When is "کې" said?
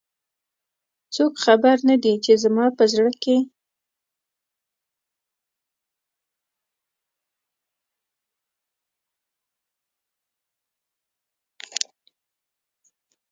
3.23-3.37